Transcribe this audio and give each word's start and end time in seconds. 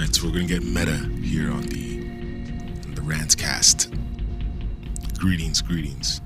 Right, 0.00 0.14
so 0.14 0.26
we're 0.26 0.32
gonna 0.32 0.46
get 0.46 0.64
meta 0.64 0.96
here 1.22 1.52
on 1.52 1.60
the 1.60 2.00
on 2.86 2.94
the 2.94 3.02
Rants 3.02 3.34
cast. 3.34 3.92
Greetings, 5.18 5.60
greetings. 5.60 6.22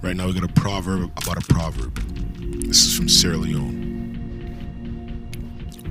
Right 0.00 0.16
now 0.16 0.26
we 0.26 0.32
got 0.32 0.44
a 0.44 0.48
proverb 0.54 1.12
about 1.22 1.36
a 1.36 1.42
proverb. 1.52 1.96
This 2.66 2.86
is 2.86 2.96
from 2.96 3.10
Sierra 3.10 3.36
Leone. 3.36 3.76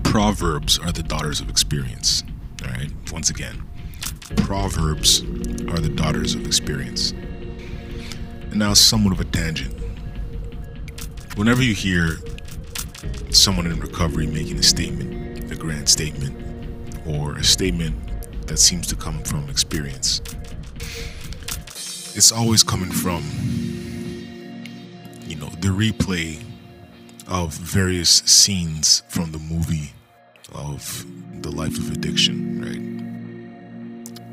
Proverbs 0.04 0.80
are 0.80 0.92
the 0.92 1.04
daughters 1.04 1.40
of 1.40 1.52
experience. 1.52 2.24
Alright, 2.64 2.90
once 3.12 3.30
again. 3.30 3.62
Proverbs 4.38 5.22
are 5.22 5.78
the 5.78 5.94
daughters 5.96 6.34
of 6.34 6.48
experience. 6.48 7.12
And 7.12 8.56
now 8.56 8.74
somewhat 8.74 9.14
of 9.14 9.20
a 9.20 9.26
tangent. 9.26 9.80
Whenever 11.36 11.62
you 11.62 11.76
hear 11.76 12.18
someone 13.30 13.68
in 13.68 13.80
recovery 13.80 14.26
making 14.26 14.58
a 14.58 14.64
statement, 14.64 15.52
a 15.52 15.56
grand 15.56 15.88
statement, 15.88 16.49
or 17.08 17.38
a 17.38 17.44
statement 17.44 17.96
that 18.48 18.58
seems 18.58 18.88
to 18.88 18.96
come 18.96 19.22
from 19.24 19.50
experience, 19.50 20.22
it's 22.16 22.32
always 22.32 22.64
coming 22.64 22.92
from, 22.92 23.24
you 25.28 25.36
know, 25.36 25.50
the 25.62 25.70
replay 25.70 26.44
of 27.28 27.54
various 27.54 28.10
scenes 28.10 29.04
from 29.08 29.32
the 29.32 29.40
movie 29.40 29.92
of 30.54 31.06
the 31.42 31.52
life 31.52 31.78
of 31.78 31.92
addiction, 31.92 32.62
right? 32.62 32.82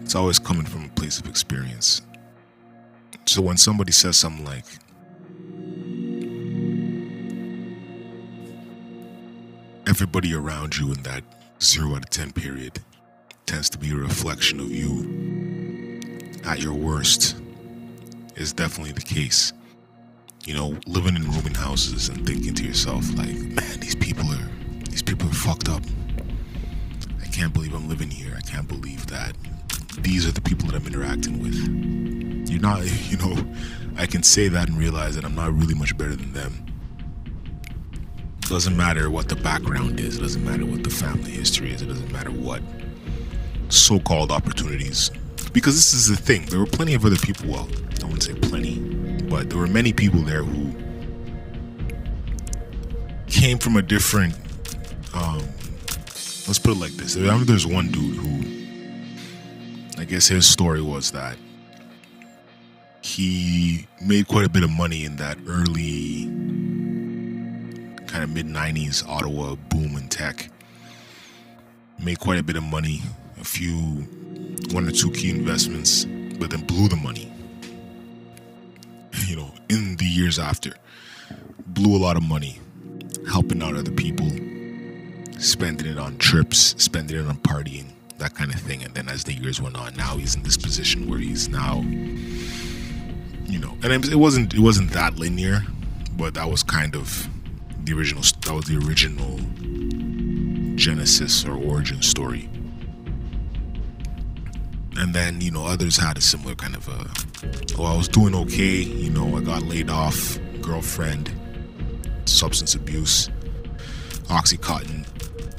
It's 0.03 0.15
always 0.15 0.39
coming 0.39 0.65
from 0.65 0.85
a 0.85 0.89
place 0.91 1.19
of 1.21 1.29
experience. 1.29 2.03
So 3.27 3.43
when 3.43 3.57
somebody 3.57 3.93
says 3.93 4.17
something 4.17 4.45
like, 4.45 4.65
everybody 9.87 10.35
around 10.35 10.77
you 10.77 10.93
in 10.93 11.03
that 11.03 11.23
0 11.61 11.93
out 11.93 12.05
of 12.05 12.11
10 12.11 12.33
period 12.33 12.81
tends 13.47 13.71
to 13.71 13.79
be 13.79 13.91
a 13.91 13.97
reflection 13.97 14.61
of 14.61 14.71
you 14.71 16.01
at 16.45 16.61
your 16.61 16.75
worst 16.75 17.37
is 18.37 18.53
definitely 18.53 18.93
the 18.93 19.01
case. 19.01 19.53
You 20.45 20.55
know, 20.55 20.79
living 20.87 21.17
in 21.17 21.25
rooming 21.25 21.55
houses 21.55 22.09
and 22.09 22.25
thinking 22.27 22.55
to 22.55 22.65
yourself 22.65 23.09
like, 23.17 23.35
man, 23.35 23.81
these 23.81 23.97
people 23.97 24.25
are 24.31 24.49
these 24.91 25.03
people 25.03 25.29
are 25.29 25.35
fucked 25.35 25.69
up. 25.69 25.83
I 27.23 27.27
can't 27.27 27.53
believe 27.53 27.75
I'm 27.75 27.89
living 27.89 28.11
here. 28.11 28.35
I 28.37 28.41
can't 28.43 28.69
believe 28.69 29.07
that 29.09 29.35
these 29.99 30.27
are 30.27 30.33
the 30.33 30.41
people 30.41 30.69
that 30.69 30.77
I'm 30.77 30.87
interacting 30.87 31.43
with. 31.43 32.49
You're 32.49 32.61
not, 32.61 32.85
you 33.11 33.17
know, 33.17 33.37
I 33.97 34.07
can 34.07 34.23
say 34.23 34.49
that 34.49 34.69
and 34.69 34.79
realize 34.79 35.17
that 35.17 35.25
I'm 35.25 35.35
not 35.35 35.53
really 35.53 35.75
much 35.75 35.97
better 35.99 36.15
than 36.15 36.33
them. 36.33 36.66
Doesn't 38.49 38.77
matter 38.77 39.11
what 39.11 39.29
the 39.29 39.37
background 39.37 40.01
is, 40.01 40.17
it 40.17 40.21
doesn't 40.21 40.45
matter 40.45 40.65
what 40.65 40.83
the 40.83 40.89
family 40.89 41.31
history 41.31 41.73
is, 41.73 41.83
it 41.83 41.87
doesn't 41.87 42.11
matter 42.13 42.31
what 42.31 42.63
so 43.69 43.99
called 43.99 44.31
opportunities. 44.31 45.11
Because 45.53 45.75
this 45.75 45.93
is 45.93 46.09
the 46.09 46.17
thing, 46.17 46.47
there 46.47 46.59
were 46.59 46.67
plenty 46.67 46.95
of 46.95 47.05
other 47.05 47.17
people, 47.17 47.51
well, 47.51 47.69
I 48.01 48.05
wouldn't 48.05 48.23
say 48.23 48.35
plenty, 48.35 48.79
but 49.25 49.51
there 49.51 49.59
were 49.59 49.67
many 49.67 49.93
people 49.93 50.21
there 50.21 50.43
who 50.43 50.73
came 53.27 53.59
from 53.59 53.77
a 53.77 53.83
different, 53.83 54.35
um, 55.13 55.41
let's 56.47 56.59
put 56.59 56.73
it 56.73 56.79
like 56.79 56.93
this. 56.93 57.17
I 57.17 57.21
remember 57.21 57.45
there's 57.45 57.67
one 57.67 57.91
dude 57.91 58.17
who, 58.17 60.01
I 60.01 60.05
guess 60.05 60.29
his 60.29 60.47
story 60.47 60.81
was 60.81 61.11
that 61.11 61.37
he 63.03 63.87
made 64.01 64.29
quite 64.29 64.47
a 64.47 64.51
bit 64.51 64.63
of 64.63 64.71
money 64.71 65.05
in 65.05 65.17
that 65.17 65.37
early 65.47 66.27
kind 68.17 68.25
of 68.25 68.35
mid 68.35 68.47
90s 68.47 69.07
Ottawa 69.07 69.57
boom 69.69 69.95
in 69.95 70.09
tech. 70.09 70.49
Made 72.03 72.19
quite 72.19 72.39
a 72.39 72.43
bit 72.43 72.57
of 72.57 72.63
money, 72.63 73.03
a 73.39 73.45
few, 73.45 73.77
one 74.73 74.89
or 74.89 74.91
two 74.91 75.11
key 75.11 75.29
investments, 75.29 76.07
but 76.39 76.49
then 76.49 76.65
blew 76.65 76.89
the 76.89 76.97
money. 76.97 77.31
You 79.27 79.37
know, 79.37 79.51
in 79.69 79.97
the 79.97 80.05
years 80.05 80.39
after, 80.39 80.73
blew 81.67 81.97
a 81.97 82.01
lot 82.01 82.17
of 82.17 82.23
money, 82.23 82.59
helping 83.29 83.63
out 83.63 83.75
other 83.75 83.91
people, 83.91 84.29
spending 85.39 85.87
it 85.87 85.99
on 85.99 86.17
trips, 86.19 86.75
spending 86.83 87.19
it 87.19 87.27
on 87.27 87.37
partying, 87.39 87.87
that 88.19 88.35
kind 88.35 88.53
of 88.55 88.61
thing. 88.61 88.83
And 88.83 88.95
then 88.95 89.09
as 89.09 89.25
the 89.25 89.33
years 89.33 89.61
went 89.61 89.77
on, 89.77 89.95
now 89.97 90.17
he's 90.17 90.37
in 90.37 90.43
this 90.43 90.57
position 90.57 91.09
where 91.09 91.19
he's 91.19 91.49
now, 91.49 91.81
you 93.47 93.59
know, 93.59 93.77
and 93.83 94.05
it 94.05 94.17
wasn't 94.17 94.55
it 94.55 94.61
wasn't 94.61 94.91
that 94.93 95.19
linear, 95.19 95.63
but 96.17 96.35
that 96.35 96.49
was 96.49 96.63
kind 96.63 96.95
of 96.95 97.29
the 97.87 97.93
original 97.93 98.23
that 98.23 98.53
was 98.53 98.65
the 98.67 98.77
original 98.87 99.39
genesis 100.77 101.45
or 101.45 101.57
origin 101.57 102.03
story. 102.03 102.49
And 104.99 105.15
then 105.15 105.41
you 105.41 105.51
know 105.53 105.65
others 105.65 105.97
had 105.97 106.19
a 106.19 106.21
similar 106.21 106.55
kind 106.57 106.75
of 106.75 106.89
a 106.89 107.79
oh 107.79 107.85
i 107.85 107.97
was 107.97 108.09
doing 108.09 108.35
okay 108.35 108.81
you 108.81 109.11
know 109.11 109.37
i 109.37 109.41
got 109.41 109.63
laid 109.63 109.91
off 109.91 110.39
girlfriend 110.61 111.31
substance 112.25 112.75
abuse 112.75 113.29
oxycontin 114.25 115.07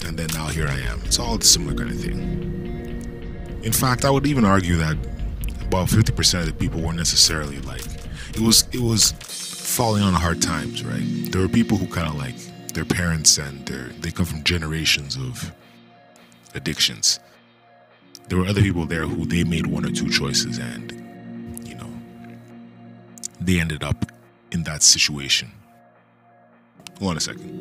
and 0.06 0.18
then 0.18 0.28
now 0.34 0.48
here 0.48 0.68
i 0.68 0.78
am. 0.80 1.00
It's 1.06 1.20
all 1.20 1.38
a 1.38 1.42
similar 1.42 1.76
kind 1.76 1.92
of 1.92 2.00
thing. 2.00 3.62
In 3.64 3.72
fact 3.72 4.04
i 4.06 4.10
would 4.10 4.28
even 4.28 4.44
argue 4.44 4.76
that 4.78 4.98
about 5.62 5.88
50% 5.88 6.40
of 6.40 6.46
the 6.46 6.54
people 6.54 6.82
weren't 6.82 6.98
necessarily 6.98 7.60
like 7.62 7.86
it 8.34 8.40
was 8.40 8.68
it 8.74 8.80
was 8.82 9.14
falling 9.78 10.02
on 10.02 10.12
hard 10.12 10.42
times 10.42 10.84
right? 10.84 11.06
There 11.32 11.40
were 11.40 11.48
people 11.48 11.78
who 11.78 11.86
kind 11.86 12.08
of 12.08 12.16
like 12.16 12.36
their 12.74 12.84
parents 12.84 13.38
and 13.38 13.64
their 13.68 13.90
they 14.02 14.10
come 14.10 14.26
from 14.26 14.44
generations 14.44 15.16
of 15.16 15.54
addictions. 16.56 17.20
There 18.28 18.40
were 18.40 18.48
other 18.48 18.64
people 18.64 18.88
there 18.88 19.06
who 19.06 19.28
they 19.28 19.44
made 19.44 19.68
one 19.68 19.86
or 19.86 19.92
two 19.92 20.10
choices 20.10 20.58
and 20.58 20.92
you 21.64 21.76
know 21.76 21.92
they 23.40 23.60
ended 23.60 23.84
up 23.84 24.12
in 24.52 24.64
that 24.64 24.82
situation. 24.82 25.52
Hold 26.98 27.12
on 27.12 27.18
a 27.18 27.20
second. 27.20 27.52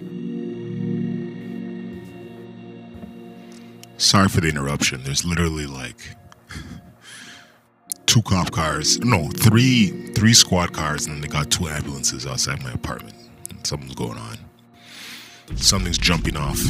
Sorry 3.99 4.31
for 4.31 4.41
the 4.41 4.49
interruption. 4.49 5.03
There's 5.05 5.26
literally 5.26 5.66
like 5.66 6.00
two 8.06 8.22
cop 8.22 8.50
cars 8.50 8.99
no 9.00 9.28
three 9.28 9.91
three 10.12 10.34
squad 10.34 10.72
cars 10.72 11.06
and 11.06 11.15
then 11.15 11.21
they 11.21 11.28
got 11.28 11.50
two 11.50 11.69
ambulances 11.69 12.27
outside 12.27 12.62
my 12.62 12.72
apartment 12.72 13.15
something's 13.65 13.94
going 13.94 14.19
on 14.19 14.37
something's 15.56 15.99
jumping 15.99 16.37
off 16.37 16.62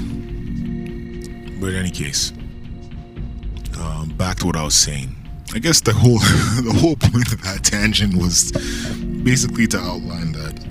but 1.61 1.69
in 1.71 1.77
any 1.77 1.91
case 1.91 2.33
um, 3.81 4.09
back 4.17 4.39
to 4.39 4.47
what 4.47 4.57
I 4.57 4.65
was 4.65 4.75
saying. 4.75 5.15
I 5.55 5.59
guess 5.59 5.81
the 5.81 5.93
whole 5.93 6.19
the 6.19 6.79
whole 6.81 6.97
point 6.97 7.33
of 7.33 7.43
that 7.43 7.63
tangent 7.63 8.17
was 8.17 8.53
basically 9.23 9.67
to 9.69 9.79
outline 9.79 10.33
that. 10.33 10.67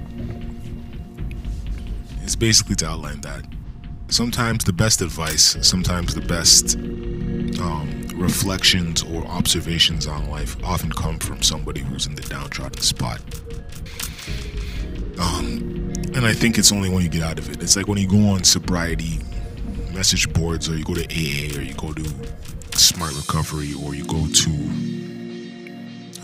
It's 2.24 2.36
basically 2.36 2.76
to 2.78 2.88
outline 2.88 3.22
that 3.22 3.46
sometimes 4.08 4.64
the 4.64 4.74
best 4.74 5.02
advice, 5.02 5.58
sometimes 5.62 6.16
the 6.16 6.22
best 6.22 6.76
um, 7.62 7.95
reflections 8.16 9.04
or 9.04 9.26
observations 9.28 10.08
on 10.08 10.30
life 10.30 10.56
often 10.64 10.92
come 10.92 11.20
from 11.20 11.42
somebody 11.42 11.82
who's 11.82 12.08
in 12.08 12.16
the 12.16 12.22
downtrodden 12.24 12.82
spot. 12.82 13.22
Um, 15.20 15.94
and 16.14 16.26
I 16.26 16.34
think 16.34 16.58
it's 16.58 16.72
only 16.72 16.90
when 16.90 17.04
you 17.04 17.10
get 17.10 17.24
out 17.24 17.40
of 17.40 17.50
it. 17.50 17.62
It's 17.62 17.76
like 17.76 17.88
when 17.88 17.98
you 17.98 18.08
go 18.08 18.30
on 18.30 18.44
sobriety 18.44 19.20
message 19.94 20.32
boards 20.34 20.70
or 20.70 20.78
you 20.78 20.84
go 20.84 20.94
to 20.94 21.04
AA 21.04 21.58
or 21.58 21.62
you 21.62 21.74
go 21.76 21.94
to 21.94 22.04
Smart 22.78 23.16
Recovery 23.16 23.74
or 23.74 23.96
you 23.96 24.06
go 24.06 24.28
to 24.28 24.50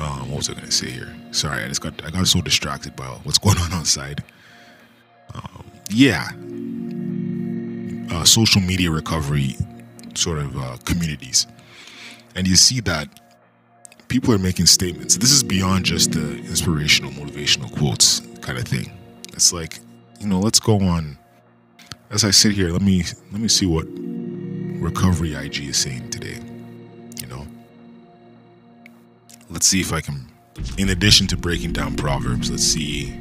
um, 0.01 0.29
what 0.31 0.37
was 0.37 0.49
I 0.49 0.53
gonna 0.53 0.71
say 0.71 0.89
here? 0.89 1.13
Sorry, 1.31 1.63
I 1.63 1.67
just 1.67 1.81
got 1.81 1.93
I 2.03 2.09
got 2.09 2.25
so 2.27 2.41
distracted 2.41 2.95
by 2.95 3.05
what's 3.05 3.37
going 3.37 3.57
on 3.59 3.71
outside. 3.71 4.23
Um, 5.33 5.63
yeah, 5.89 6.27
uh, 8.11 8.23
social 8.23 8.61
media 8.61 8.89
recovery 8.89 9.55
sort 10.15 10.39
of 10.39 10.57
uh, 10.57 10.77
communities, 10.85 11.47
and 12.35 12.47
you 12.47 12.55
see 12.55 12.79
that 12.81 13.07
people 14.07 14.33
are 14.33 14.37
making 14.37 14.65
statements. 14.65 15.17
This 15.17 15.31
is 15.31 15.43
beyond 15.43 15.85
just 15.85 16.11
the 16.11 16.37
inspirational, 16.37 17.11
motivational 17.11 17.71
quotes 17.77 18.21
kind 18.41 18.57
of 18.57 18.65
thing. 18.65 18.91
It's 19.33 19.53
like 19.53 19.79
you 20.21 20.27
know, 20.27 20.39
let's 20.39 20.59
go 20.59 20.79
on. 20.79 21.17
As 22.11 22.23
I 22.23 22.31
sit 22.31 22.51
here, 22.51 22.69
let 22.69 22.81
me 22.81 23.03
let 23.31 23.41
me 23.41 23.47
see 23.47 23.65
what 23.65 23.87
recovery 24.81 25.33
IG 25.33 25.69
is 25.69 25.77
saying 25.77 26.09
today. 26.09 26.39
You 27.19 27.27
know, 27.27 27.47
let's 29.49 29.65
see 29.65 29.81
if 29.81 29.93
I 29.93 30.01
can, 30.01 30.27
in 30.77 30.89
addition 30.89 31.27
to 31.27 31.37
breaking 31.37 31.73
down 31.73 31.95
proverbs, 31.95 32.51
let's 32.51 32.63
see 32.63 33.17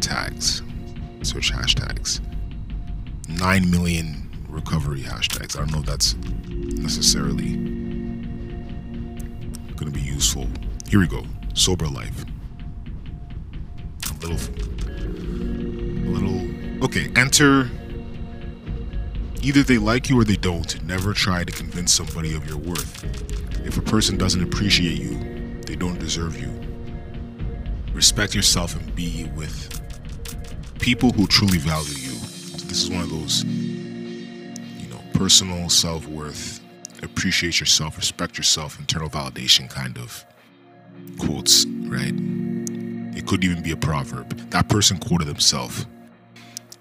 tags, 0.00 0.62
search 1.22 1.52
hashtags. 1.52 2.20
Nine 3.28 3.70
million 3.70 4.17
recovery 4.48 5.00
hashtags. 5.00 5.56
I 5.56 5.60
don't 5.60 5.72
know 5.72 5.80
if 5.80 5.86
that's 5.86 6.14
necessarily 6.14 7.56
going 9.76 9.92
to 9.92 9.98
be 9.98 10.00
useful. 10.00 10.46
Here 10.88 11.00
we 11.00 11.06
go. 11.06 11.24
Sober 11.54 11.86
life. 11.86 12.24
A 14.10 14.26
little, 14.26 14.38
a 14.86 16.10
little. 16.10 16.84
Okay, 16.84 17.10
enter 17.16 17.70
Either 19.42 19.62
they 19.62 19.78
like 19.78 20.10
you 20.10 20.18
or 20.18 20.24
they 20.24 20.36
don't. 20.36 20.82
Never 20.84 21.12
try 21.12 21.44
to 21.44 21.52
convince 21.52 21.92
somebody 21.92 22.34
of 22.34 22.46
your 22.46 22.58
worth. 22.58 23.04
If 23.64 23.78
a 23.78 23.82
person 23.82 24.16
doesn't 24.16 24.42
appreciate 24.42 24.98
you, 24.98 25.60
they 25.62 25.76
don't 25.76 25.98
deserve 25.98 26.38
you. 26.40 26.52
Respect 27.92 28.34
yourself 28.34 28.74
and 28.74 28.94
be 28.96 29.30
with 29.36 29.80
people 30.80 31.12
who 31.12 31.26
truly 31.26 31.58
value 31.58 31.94
you. 31.94 32.18
This 32.66 32.82
is 32.82 32.90
one 32.90 33.02
of 33.02 33.10
those, 33.10 33.44
personal 35.18 35.68
self 35.68 36.06
worth, 36.06 36.60
appreciate 37.02 37.58
yourself, 37.58 37.96
respect 37.96 38.38
yourself, 38.38 38.78
internal 38.78 39.10
validation 39.10 39.68
kind 39.68 39.98
of 39.98 40.24
quotes, 41.18 41.66
right? 41.66 42.14
It 43.16 43.26
could 43.26 43.42
even 43.42 43.60
be 43.60 43.72
a 43.72 43.76
proverb. 43.76 44.28
That 44.50 44.68
person 44.68 44.96
quoted 44.98 45.26
himself. 45.26 45.86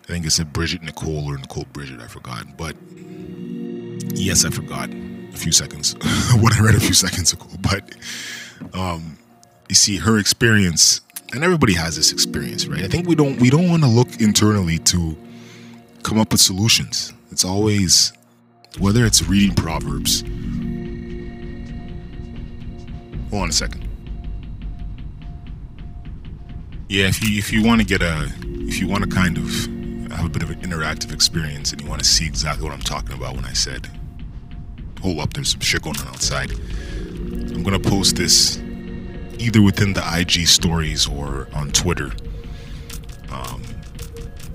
I 0.04 0.07
think 0.07 0.24
it 0.24 0.30
said 0.30 0.54
Bridget 0.54 0.84
Nicole 0.84 1.25
or 1.25 1.36
Nicole 1.36 1.66
Bridget, 1.74 2.00
I 2.00 2.06
forgot. 2.06 2.45
But 2.56 2.75
yes, 4.13 4.45
I 4.45 4.51
forgot 4.51 4.92
a 4.92 5.38
few 5.38 5.51
seconds 5.51 5.94
what 6.36 6.56
I 6.56 6.63
read 6.63 6.75
a 6.75 6.80
few 6.80 6.94
seconds 6.94 7.33
ago. 7.33 7.48
But 7.60 7.95
um, 8.75 9.18
you 9.68 9.74
see, 9.74 9.98
her 9.98 10.19
experience, 10.19 11.01
and 11.33 11.44
everybody 11.44 11.74
has 11.74 11.95
this 11.95 12.12
experience, 12.12 12.68
right? 12.68 12.83
I 12.83 12.88
think 12.88 13.07
we 13.07 13.16
don't 13.16 13.42
we 13.42 13.50
don't 13.50 13.68
want 13.68 13.81
to 13.81 13.90
look 13.90 14.22
internally 14.22 14.78
to 14.94 15.18
come 16.04 16.19
up 16.19 16.31
with 16.31 16.40
solutions. 16.40 17.13
It's 17.31 17.44
always 17.44 18.13
whether 18.80 19.06
it's 19.06 19.24
reading 19.28 19.56
proverbs. 19.56 20.22
Hold 23.30 23.44
on 23.44 23.50
a 23.50 23.54
second. 23.54 23.88
Yeah, 26.90 27.08
if 27.08 27.22
you 27.22 27.38
if 27.38 27.52
you 27.52 27.64
want 27.64 27.81
to 27.81 27.88
get 27.88 28.02
a 28.02 28.31
if 28.42 28.80
you 28.80 28.88
want 28.88 29.04
to 29.04 29.10
kind 29.10 29.38
of 29.38 29.44
have 30.12 30.25
a 30.25 30.30
bit 30.30 30.44
of 30.44 30.50
an 30.50 30.62
interactive 30.62 31.14
experience 31.14 31.74
and 31.74 31.81
you 31.81 31.90
want 31.90 32.02
to 32.02 32.08
see 32.08 32.25
exactly 32.25 32.64
what 32.64 32.74
I'm 32.74 32.80
talking 32.80 33.14
about 33.14 33.36
when 33.36 33.44
I 33.46 33.54
said, 33.54 33.90
hold 35.02 35.19
up, 35.19 35.34
there's 35.34 35.50
some 35.50 35.60
shit 35.60 35.81
going 35.81 36.00
on 36.00 36.08
outside. 36.08 36.52
I'm 36.52 37.64
gonna 37.64 37.80
post 37.80 38.16
this 38.16 38.58
either 39.38 39.62
within 39.62 39.94
the 39.94 40.04
IG 40.18 40.48
stories 40.48 41.08
or 41.08 41.50
on 41.54 41.72
Twitter. 41.72 42.12
Um, 43.31 43.62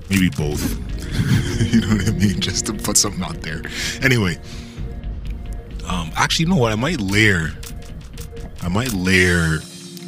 maybe 0.09 0.29
both. 0.29 0.79
you 1.71 1.81
know 1.81 1.95
what 1.95 2.07
I 2.07 2.11
mean? 2.11 2.39
Just 2.39 2.65
to 2.65 2.73
put 2.93 2.97
something 2.99 3.23
out 3.23 3.41
there. 3.41 3.63
Anyway, 4.03 4.37
um, 5.89 6.11
actually, 6.15 6.45
you 6.45 6.51
know 6.51 6.57
what? 6.57 6.71
I 6.71 6.75
might 6.75 7.01
layer. 7.01 7.49
I 8.61 8.67
might 8.67 8.93
layer 8.93 9.59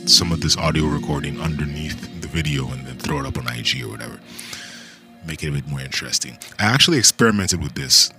some 0.06 0.32
of 0.32 0.42
this 0.42 0.56
audio 0.56 0.86
recording 0.86 1.42
underneath 1.42 2.22
the 2.22 2.28
video 2.28 2.70
and 2.70 2.86
then 2.86 2.98
throw 2.98 3.20
it 3.20 3.26
up 3.26 3.38
on 3.40 3.48
IG 3.48 3.82
or 3.84 3.90
whatever. 3.90 4.20
Make 5.26 5.44
it 5.44 5.50
a 5.50 5.52
bit 5.52 5.68
more 5.68 5.82
interesting. 5.82 6.38
I 6.60 6.66
actually 6.66 7.00
experimented 7.00 7.64
with 7.64 7.74
this 7.74 8.14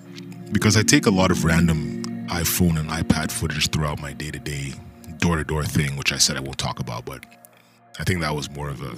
because 0.51 0.77
I 0.77 0.83
take 0.83 1.07
a 1.07 1.11
lot 1.11 1.31
of 1.31 1.45
random 1.45 2.03
iPhone 2.27 2.77
and 2.79 2.91
iPad 2.91 3.31
footage 3.31 3.71
throughout 3.71 4.01
my 4.01 4.13
day 4.13 4.33
to 4.33 4.41
day 4.41 4.73
door 5.19 5.37
to 5.37 5.45
door 5.45 5.63
thing, 5.63 5.97
which 5.97 6.13
I 6.13 6.19
said 6.19 6.37
I 6.37 6.41
won't 6.41 6.59
talk 6.59 6.81
about, 6.81 7.05
but 7.05 7.25
I 8.01 8.05
think 8.05 8.21
that 8.21 8.35
was 8.35 8.51
more 8.51 8.69
of 8.69 8.83
a. 8.83 8.91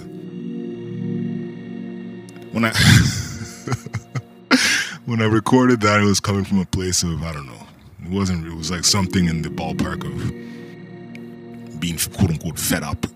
When 2.51 2.65
I. 2.65 2.73
when 5.09 5.21
I 5.23 5.25
recorded 5.25 5.81
that, 5.81 6.01
it 6.01 6.05
was 6.05 6.19
coming 6.19 6.45
from 6.45 6.59
a 6.59 6.65
place 6.65 7.01
of, 7.01 7.23
I 7.23 7.33
don't 7.33 7.47
know. 7.47 7.67
It 8.03 8.11
wasn't, 8.11 8.45
it 8.45 8.53
was 8.53 8.69
like 8.69 8.83
something 8.83 9.27
in 9.27 9.41
the 9.41 9.49
ballpark 9.49 10.05
of 10.05 11.79
being 11.79 11.97
quote 11.97 12.29
unquote 12.29 12.59
fed 12.59 12.83
up, 12.83 13.07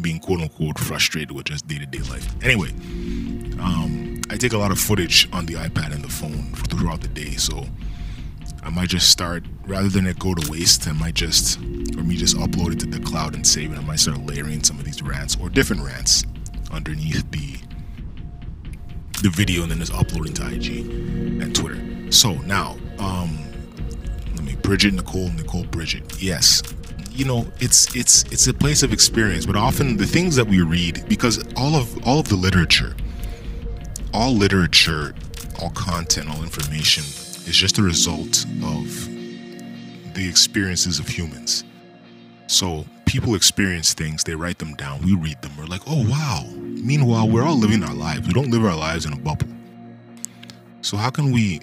being 0.00 0.20
quote 0.20 0.40
unquote 0.40 0.78
frustrated 0.78 1.32
with 1.32 1.46
just 1.46 1.66
day 1.66 1.78
to 1.78 1.86
day 1.86 1.98
life. 2.08 2.32
Anyway, 2.44 2.68
um, 3.58 4.22
I 4.30 4.36
take 4.36 4.52
a 4.52 4.58
lot 4.58 4.70
of 4.70 4.78
footage 4.78 5.28
on 5.32 5.46
the 5.46 5.54
iPad 5.54 5.92
and 5.92 6.04
the 6.04 6.08
phone 6.08 6.52
throughout 6.68 7.00
the 7.00 7.08
day, 7.08 7.32
so 7.32 7.66
I 8.62 8.70
might 8.70 8.88
just 8.88 9.10
start 9.10 9.44
rather 9.66 9.88
than 9.88 10.06
it 10.06 10.20
go 10.20 10.34
to 10.34 10.50
waste. 10.50 10.86
I 10.86 10.92
might 10.92 11.14
just 11.14 11.58
or 11.58 12.04
me 12.04 12.14
just 12.14 12.36
upload 12.36 12.74
it 12.74 12.80
to 12.80 12.86
the 12.86 13.00
cloud 13.00 13.34
and 13.34 13.44
save 13.44 13.72
it. 13.72 13.78
I 13.78 13.82
might 13.82 13.98
start 13.98 14.24
layering 14.24 14.62
some 14.62 14.78
of 14.78 14.84
these 14.84 15.02
rants 15.02 15.36
or 15.40 15.48
different 15.48 15.82
rants 15.82 16.24
underneath 16.70 17.28
the 17.32 17.58
the 19.22 19.30
video 19.30 19.62
and 19.62 19.70
then 19.70 19.78
just 19.78 19.94
uploading 19.94 20.34
to 20.34 20.46
IG 20.46 20.93
now, 22.54 22.76
um, 23.00 23.36
let 24.36 24.44
me 24.44 24.54
Bridget 24.62 24.94
Nicole 24.94 25.28
Nicole 25.30 25.64
Bridget. 25.64 26.22
Yes, 26.22 26.62
you 27.10 27.24
know 27.24 27.48
it's 27.58 27.94
it's 27.96 28.22
it's 28.30 28.46
a 28.46 28.54
place 28.54 28.84
of 28.84 28.92
experience, 28.92 29.44
but 29.44 29.56
often 29.56 29.96
the 29.96 30.06
things 30.06 30.36
that 30.36 30.46
we 30.46 30.62
read 30.62 31.04
because 31.08 31.36
all 31.56 31.74
of 31.74 31.86
all 32.06 32.20
of 32.20 32.28
the 32.28 32.36
literature, 32.36 32.94
all 34.12 34.32
literature, 34.32 35.16
all 35.60 35.70
content, 35.70 36.28
all 36.30 36.44
information 36.44 37.02
is 37.50 37.56
just 37.56 37.78
a 37.78 37.82
result 37.82 38.44
of 38.62 38.86
the 40.14 40.24
experiences 40.28 41.00
of 41.00 41.08
humans. 41.08 41.64
So 42.46 42.84
people 43.04 43.34
experience 43.34 43.94
things, 43.94 44.22
they 44.22 44.36
write 44.36 44.58
them 44.58 44.74
down, 44.74 45.02
we 45.02 45.16
read 45.16 45.42
them, 45.42 45.50
we're 45.58 45.66
like, 45.66 45.82
oh 45.88 46.08
wow. 46.08 46.44
Meanwhile, 46.56 47.28
we're 47.30 47.42
all 47.42 47.58
living 47.58 47.82
our 47.82 47.94
lives. 47.94 48.28
We 48.28 48.32
don't 48.32 48.50
live 48.50 48.64
our 48.64 48.76
lives 48.76 49.06
in 49.06 49.12
a 49.12 49.16
bubble. 49.16 49.48
So 50.82 50.96
how 50.96 51.10
can 51.10 51.32
we 51.32 51.60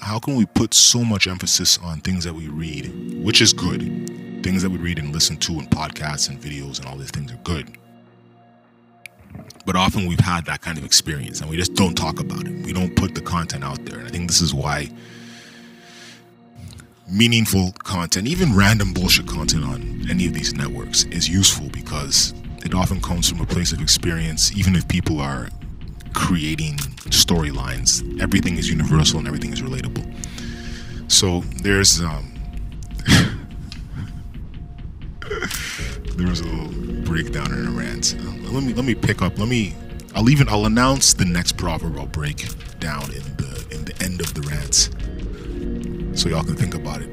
how 0.00 0.18
can 0.18 0.36
we 0.36 0.46
put 0.46 0.74
so 0.74 1.04
much 1.04 1.26
emphasis 1.26 1.78
on 1.78 2.00
things 2.00 2.24
that 2.24 2.34
we 2.34 2.48
read, 2.48 3.22
which 3.22 3.40
is 3.40 3.52
good. 3.52 3.82
Things 4.42 4.62
that 4.62 4.70
we 4.70 4.78
read 4.78 4.98
and 4.98 5.12
listen 5.12 5.36
to 5.38 5.52
and 5.52 5.68
podcasts 5.70 6.28
and 6.28 6.40
videos 6.40 6.78
and 6.78 6.86
all 6.86 6.96
these 6.96 7.10
things 7.10 7.32
are 7.32 7.40
good. 7.44 7.76
But 9.66 9.76
often 9.76 10.06
we've 10.06 10.20
had 10.20 10.46
that 10.46 10.62
kind 10.62 10.78
of 10.78 10.84
experience 10.84 11.40
and 11.40 11.50
we 11.50 11.56
just 11.56 11.74
don't 11.74 11.94
talk 11.94 12.20
about 12.20 12.46
it. 12.46 12.64
We 12.64 12.72
don't 12.72 12.94
put 12.96 13.14
the 13.14 13.20
content 13.20 13.64
out 13.64 13.84
there. 13.84 13.98
And 13.98 14.08
I 14.08 14.10
think 14.10 14.28
this 14.28 14.40
is 14.40 14.54
why 14.54 14.88
meaningful 17.10 17.72
content, 17.84 18.28
even 18.28 18.54
random 18.54 18.92
bullshit 18.92 19.26
content 19.26 19.64
on 19.64 20.06
any 20.10 20.26
of 20.26 20.34
these 20.34 20.54
networks, 20.54 21.04
is 21.04 21.28
useful 21.28 21.68
because 21.70 22.32
it 22.64 22.74
often 22.74 23.00
comes 23.00 23.28
from 23.28 23.40
a 23.40 23.46
place 23.46 23.72
of 23.72 23.80
experience, 23.80 24.56
even 24.56 24.76
if 24.76 24.86
people 24.88 25.20
are 25.20 25.48
creating 26.14 26.78
storylines. 27.10 28.20
Everything 28.20 28.56
is 28.56 28.68
universal 28.68 29.18
and 29.18 29.26
everything 29.26 29.52
is 29.52 29.62
relatable. 29.62 30.06
So 31.10 31.40
there's 31.62 32.00
um 32.00 32.34
there 36.16 36.26
was 36.28 36.40
a 36.40 36.44
little 36.44 37.02
breakdown 37.04 37.52
in 37.52 37.66
a 37.66 37.70
rant. 37.70 38.16
Uh, 38.18 38.50
let 38.50 38.62
me 38.62 38.72
let 38.74 38.84
me 38.84 38.94
pick 38.94 39.22
up. 39.22 39.38
Let 39.38 39.48
me. 39.48 39.74
I'll 40.14 40.30
even 40.30 40.48
I'll 40.48 40.66
announce 40.66 41.14
the 41.14 41.24
next 41.24 41.56
proverb 41.56 41.96
I'll 41.98 42.06
break 42.06 42.46
down 42.80 43.04
in 43.04 43.22
the 43.36 43.66
in 43.70 43.84
the 43.84 43.94
end 44.02 44.20
of 44.20 44.34
the 44.34 44.42
rants 44.42 44.90
so 46.20 46.28
y'all 46.28 46.44
can 46.44 46.56
think 46.56 46.74
about 46.74 47.00
it. 47.00 47.08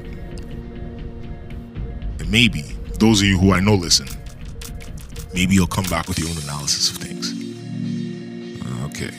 And 2.18 2.30
maybe 2.30 2.62
those 2.98 3.20
of 3.20 3.28
you 3.28 3.38
who 3.38 3.52
I 3.52 3.60
know 3.60 3.74
listen, 3.74 4.08
maybe 5.34 5.54
you'll 5.54 5.66
come 5.66 5.84
back 5.84 6.08
with 6.08 6.18
your 6.18 6.28
own 6.28 6.38
analysis 6.38 6.90
of 6.90 6.96
things. 6.96 7.32
Okay. 8.86 9.10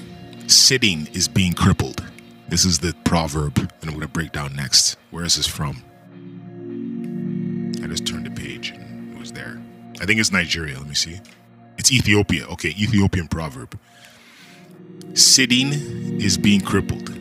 Sitting 0.47 1.07
is 1.07 1.27
being 1.27 1.51
crippled. 1.51 2.03
This 2.47 2.63
is 2.63 2.79
the 2.79 2.95
proverb, 3.03 3.57
and 3.57 3.83
I'm 3.83 3.89
going 3.89 3.99
to 3.99 4.07
break 4.07 4.31
down 4.31 4.55
next. 4.55 4.95
Where 5.11 5.25
is 5.25 5.35
this 5.35 5.45
from? 5.45 5.83
I 7.83 7.87
just 7.87 8.07
turned 8.07 8.25
the 8.25 8.31
page 8.31 8.69
and 8.69 9.13
it 9.13 9.19
was 9.19 9.33
there. 9.33 9.61
I 9.99 10.05
think 10.05 10.21
it's 10.21 10.31
Nigeria. 10.31 10.77
Let 10.77 10.87
me 10.87 10.95
see. 10.95 11.19
It's 11.77 11.91
Ethiopia. 11.91 12.47
Okay, 12.47 12.69
Ethiopian 12.69 13.27
proverb. 13.27 13.77
Sitting 15.13 15.73
is 16.21 16.37
being 16.37 16.61
crippled. 16.61 17.13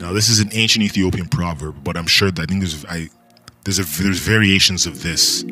Now, 0.00 0.12
this 0.12 0.28
is 0.28 0.40
an 0.40 0.50
ancient 0.52 0.84
Ethiopian 0.84 1.28
proverb, 1.28 1.84
but 1.84 1.96
I'm 1.96 2.06
sure 2.06 2.32
that 2.32 2.42
I 2.42 2.46
think 2.46 2.62
there's 2.62 2.84
I 2.86 3.10
there's 3.64 3.78
a, 3.78 4.02
there's 4.02 4.18
variations 4.18 4.86
of 4.86 5.02
this 5.02 5.44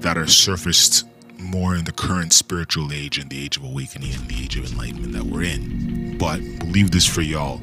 that 0.00 0.16
are 0.16 0.26
surfaced 0.26 1.04
more 1.38 1.74
in 1.74 1.84
the 1.84 1.92
current 1.92 2.32
spiritual 2.32 2.92
age 2.92 3.18
and 3.18 3.30
the 3.30 3.42
age 3.42 3.56
of 3.56 3.64
awakening 3.64 4.14
and 4.14 4.28
the 4.28 4.42
age 4.42 4.56
of 4.56 4.70
enlightenment 4.70 5.12
that 5.12 5.24
we're 5.24 5.42
in. 5.42 6.16
But 6.18 6.40
believe 6.58 6.90
this 6.90 7.06
for 7.06 7.22
y'all: 7.22 7.60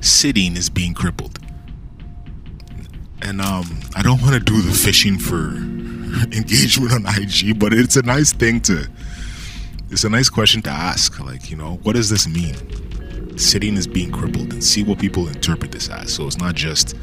sitting 0.00 0.56
is 0.56 0.70
being 0.70 0.94
crippled, 0.94 1.38
and 3.22 3.40
um, 3.40 3.80
I 3.94 4.02
don't 4.02 4.20
want 4.22 4.34
to 4.34 4.40
do 4.40 4.60
the 4.62 4.72
fishing 4.72 5.18
for 5.18 5.48
engagement 6.36 6.92
on 6.92 7.06
IG, 7.06 7.58
but 7.58 7.72
it's 7.72 7.96
a 7.96 8.02
nice 8.02 8.32
thing 8.32 8.60
to. 8.62 8.86
It's 9.90 10.04
a 10.04 10.08
nice 10.08 10.28
question 10.28 10.62
to 10.62 10.70
ask. 10.70 11.18
Like, 11.18 11.50
you 11.50 11.56
know, 11.56 11.80
what 11.82 11.96
does 11.96 12.10
this 12.10 12.28
mean? 12.28 12.54
sitting 13.40 13.76
is 13.76 13.86
being 13.86 14.10
crippled 14.10 14.52
and 14.52 14.62
see 14.62 14.82
what 14.82 14.98
people 14.98 15.26
interpret 15.28 15.72
this 15.72 15.88
as. 15.88 16.12
So 16.12 16.26
it's 16.26 16.38
not 16.38 16.54
just 16.54 16.94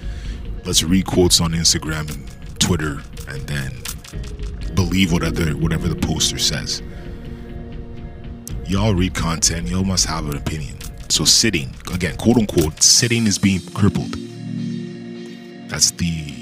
let's 0.66 0.84
read 0.84 1.06
quotes 1.06 1.42
on 1.42 1.52
Instagram 1.52 2.14
and 2.14 2.60
Twitter 2.60 3.02
and 3.28 3.42
then 3.48 3.72
believe 4.78 5.12
whatever 5.12 5.52
whatever 5.58 5.90
the 5.90 5.96
poster 5.96 6.38
says. 6.38 6.82
Y'all 8.66 8.94
read 8.94 9.14
content, 9.14 9.68
y'all 9.68 9.84
must 9.84 10.06
have 10.06 10.30
an 10.30 10.38
opinion. 10.38 10.78
So 11.10 11.26
sitting, 11.26 11.74
again, 11.94 12.16
quote 12.16 12.38
unquote, 12.38 12.82
sitting 12.82 13.28
is 13.28 13.38
being 13.38 13.60
crippled. 13.74 14.16
That's 15.70 15.92
the 15.92 16.34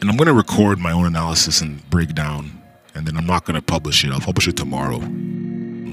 and 0.00 0.10
I'm 0.10 0.16
gonna 0.16 0.34
record 0.34 0.80
my 0.80 0.90
own 0.90 1.06
analysis 1.06 1.60
and 1.60 1.88
breakdown, 1.90 2.60
and 2.96 3.06
then 3.06 3.16
I'm 3.16 3.26
not 3.26 3.44
gonna 3.44 3.62
publish 3.62 4.04
it. 4.04 4.10
I'll 4.10 4.20
publish 4.20 4.48
it 4.48 4.56
tomorrow 4.56 5.00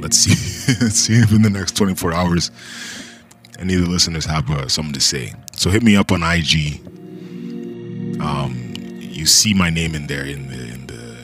let's 0.02 0.18
see, 0.18 0.74
let's 0.82 0.96
see 0.96 1.14
if 1.16 1.32
in 1.32 1.42
the 1.42 1.50
next 1.50 1.76
24 1.76 2.14
hours 2.14 2.52
any 3.60 3.76
of 3.76 3.82
the 3.82 3.90
listeners 3.90 4.26
have 4.26 4.50
uh, 4.50 4.68
something 4.68 4.94
to 4.94 5.02
say. 5.02 5.34
So 5.54 5.70
hit 5.70 5.84
me 5.84 5.96
up 5.96 6.12
on 6.12 6.24
IG. 6.24 6.80
Um, 8.22 8.69
you 9.20 9.26
see 9.26 9.54
my 9.54 9.70
name 9.70 9.94
in 9.96 10.08
there 10.08 10.26
in 10.26 10.48
the 10.48 10.74
in 10.74 10.88
the 10.88 11.18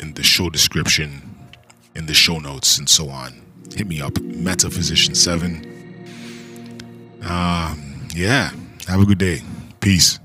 in 0.00 0.14
the 0.14 0.22
show 0.22 0.48
description, 0.48 1.20
in 1.94 2.06
the 2.06 2.14
show 2.14 2.38
notes, 2.38 2.78
and 2.78 2.88
so 2.88 3.10
on. 3.10 3.42
Hit 3.76 3.86
me 3.86 4.00
up, 4.00 4.18
Metaphysician 4.20 5.14
Seven. 5.14 5.64
Um, 7.22 8.08
yeah. 8.14 8.50
Have 8.86 9.00
a 9.00 9.04
good 9.04 9.18
day. 9.18 9.42
Peace. 9.80 10.18